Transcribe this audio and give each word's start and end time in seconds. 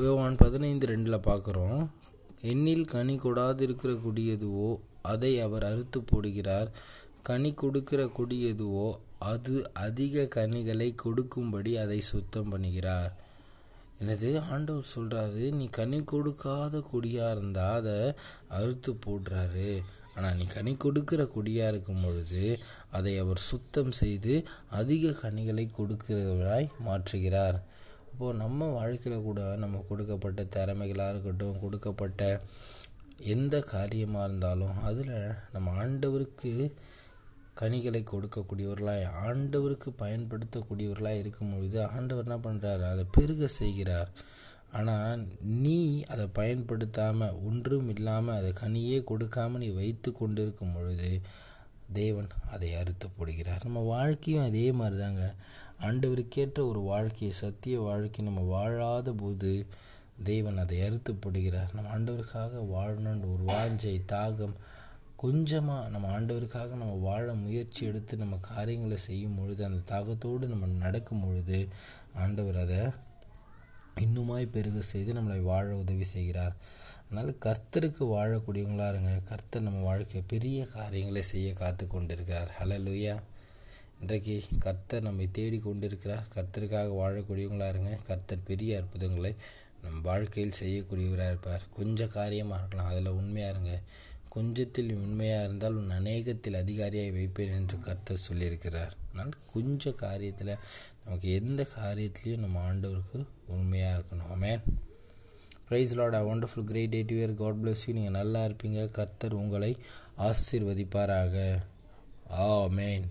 யோவான் 0.00 0.38
பதினைந்து 0.42 0.84
ரெண்டில் 0.90 1.24
பார்க்குறோம். 1.26 1.80
எண்ணில் 2.50 2.84
கனி 2.92 3.14
கொடாதிருக்கிற 3.24 3.90
கொடி 4.04 4.22
எதுவோ 4.34 4.68
அதை 5.12 5.32
அவர் 5.46 5.64
அறுத்து 5.70 5.98
போடுகிறார். 6.10 6.68
கனி 7.28 7.50
கொடுக்கிற 7.62 8.02
கொடி 8.18 8.36
எதுவோ 8.52 8.86
அது 9.32 9.56
அதிக 9.86 10.24
கனிகளை 10.36 10.88
கொடுக்கும்படி 11.02 11.72
அதை 11.82 11.98
சுத்தம் 12.10 12.50
பண்ணுகிறார். 12.52 13.12
எனது 14.02 14.30
ஆண்டவர் 14.52 14.92
சொல்கிறாரு 14.94 15.44
நீ 15.58 15.66
கனி 15.78 15.98
கொடுக்காத 16.12 16.80
கொடியாக 16.92 17.34
இருந்தால் 17.34 17.76
அதை 17.80 17.98
அறுத்து 18.58 18.92
போடுறாரு. 19.04 19.72
ஆனால் 20.14 20.36
நீ 20.38 20.46
கனி 20.56 20.72
கொடுக்கிற 20.84 21.22
கொடியாக 21.34 21.72
இருக்கும் 21.72 22.02
பொழுது 22.04 22.46
அதை 22.98 23.12
அவர் 23.18 23.40
சுத்தம் 23.50 23.92
செய்து 24.00 24.34
அதிக 24.80 25.14
கனிகளை 25.22 25.66
கொடுக்கிறவராய் 25.78 26.68
மாற்றுகிறார். 26.88 27.58
அப்போது 28.12 28.38
நம்ம 28.40 28.66
வாழ்க்கையில் 28.78 29.26
கூட 29.26 29.42
நம்ம 29.62 29.84
கொடுக்கப்பட்ட 29.88 30.40
திறமைகளாக 30.56 31.12
இருக்கட்டும் 31.12 31.60
கொடுக்கப்பட்ட 31.60 32.22
எந்த 33.34 33.56
காரியமாக 33.74 34.26
இருந்தாலும் 34.28 34.76
அதில் 34.88 35.14
நம்ம 35.52 35.70
ஆண்டவருக்கு 35.82 36.52
கனிகளை 37.60 38.00
கொடுக்கக்கூடியவர்களாய் 38.10 39.04
ஆண்டவருக்கு 39.26 39.88
பயன்படுத்தக்கூடியவர்களாக 40.02 41.20
இருக்கும் 41.22 41.52
பொழுது 41.52 41.78
ஆண்டவர் 41.94 42.26
என்ன 42.26 42.38
பண்ணுறாரு 42.46 42.84
அதை 42.90 43.04
பெருக 43.16 43.48
செய்கிறார். 43.60 44.10
ஆனால் 44.78 45.24
நீ 45.64 45.78
அதை 46.12 46.26
பயன்படுத்தாமல் 46.40 47.38
ஒன்றும் 47.48 47.90
இல்லாமல் 47.94 48.36
அதை 48.38 48.52
கனியே 48.60 48.98
கொடுக்காமல் 49.10 49.62
நீ 49.64 49.68
வைத்து 49.80 50.12
கொண்டிருக்கும் 50.12 50.74
பொழுது 50.76 51.10
தேவன் 51.98 52.30
அதை 52.54 52.70
அறுத்து 52.80 53.08
போடுகிறார். 53.16 53.64
நம்ம 53.64 53.80
வாழ்க்கையும் 53.94 54.46
அதே 54.48 54.66
மாதிரி 54.72 54.98
தாங்க 55.02 55.26
ஆண்டவருக்கேற்ற 55.86 56.58
ஒரு 56.68 56.80
வாழ்க்கையை 56.80 57.36
சத்திய 57.36 57.80
வாழ்க்கை 57.80 58.24
நம்ம 58.24 58.40
வாழாத 58.40 59.12
போது 59.12 59.66
தேவன் 60.24 60.58
அதை 60.58 60.76
அறுத்து 60.82 61.12
போடுகிறார் 61.14 61.72
நம்ம 61.72 61.90
ஆண்டவருக்காக 61.96 62.60
வாழணுன்ற 62.74 63.26
ஒரு 63.34 63.44
வாஞ்சை 63.46 63.94
தாகம் 64.12 64.54
கொஞ்சமாக 65.16 65.88
நம்ம 65.88 66.20
ஆண்டவருக்காக 66.20 66.70
நம்ம 66.74 66.94
வாழ 67.08 67.34
முயற்சி 67.34 67.86
எடுத்து 67.86 68.16
நம்ம 68.16 68.38
காரியங்களை 68.40 68.96
செய்யும் 68.96 69.34
பொழுது 69.34 69.64
அந்த 69.64 69.80
தாகத்தோடு 69.92 70.46
நம்ம 70.46 70.66
நடக்கும் 70.66 71.20
பொழுது 71.20 71.68
ஆண்டவர் 72.14 72.56
அதை 72.56 72.80
இன்னுமாய் 74.00 74.52
பெருக 74.52 74.80
செய்து 74.82 75.12
நம்மளை 75.12 75.40
வாழ 75.42 75.76
உதவி 75.76 76.04
செய்கிறார். 76.04 76.54
அதனால் 77.06 77.36
கர்த்தருக்கு 77.44 78.02
வாழக்கூடியவங்களாக 78.14 78.88
இருங்க. 78.88 79.20
கர்த்தர் 79.24 79.62
நம்ம 79.62 79.82
வாழ்க்கையில் 79.82 80.28
பெரிய 80.28 80.66
காரியங்களை 80.66 81.22
செய்ய 81.22 81.52
காத்து 81.52 81.86
கொண்டிருக்கிறார் 81.86 82.52
லூயா 82.66 83.14
இன்றைக்கு 84.02 84.34
கர்த்தர் 84.62 85.04
நம்மை 85.06 85.26
தேடி 85.36 85.58
கொண்டிருக்கிறார் 85.64 86.24
கர்த்தருக்காக 86.34 86.88
வாழக்கூடியவங்களாக 87.00 87.72
இருங்க. 87.74 87.92
கர்த்தர் 88.08 88.40
பெரிய 88.48 88.78
அற்புதங்களை 88.80 89.30
நம் 89.82 90.00
வாழ்க்கையில் 90.08 90.56
செய்யக்கூடியவராக 90.60 91.32
இருப்பார். 91.32 91.62
கொஞ்சம் 91.76 92.10
காரியமாக 92.16 92.58
இருக்கலாம். 92.60 92.88
அதில் 92.92 93.10
உண்மையாக 93.20 93.52
இருங்க. 93.54 93.74
கொஞ்சத்தில் 94.34 94.90
உண்மையாக 95.04 95.46
இருந்தால் 95.46 95.78
உன் 95.82 95.94
அநேகத்தில் 96.00 96.58
அதிகாரியாக 96.62 97.14
வைப்பேன் 97.18 97.54
என்று 97.60 97.78
கர்த்தர் 97.86 98.24
சொல்லியிருக்கிறார். 98.26 98.92
அதனால் 99.06 99.32
கொஞ்சம் 99.54 99.98
காரியத்தில் 100.04 100.52
நமக்கு 101.04 101.30
எந்த 101.38 101.68
காரியத்திலையும் 101.78 102.44
நம்ம 102.46 102.66
ஆண்டவருக்கு 102.72 103.22
உண்மையாக 103.58 103.96
இருக்கணும். 103.98 104.28
Amen 104.36 104.62
praise 105.70 105.96
lord 106.00 106.20
a 106.22 106.26
wonderful 106.34 106.70
great 106.72 106.94
day 106.98 107.06
to 107.10 107.16
year 107.22 107.40
God 107.44 107.60
bless 107.62 107.88
you 107.88 107.98
நீங்கள் 108.00 108.18
நல்லா 108.20 108.40
இருப்பீங்க. 108.50 108.90
கர்த்தர் 109.00 109.40
உங்களை 109.44 109.72
ஆசீர்வதிப்பாராக. 110.30 111.36
ஆ 112.44 112.52
மேன் 112.78 113.08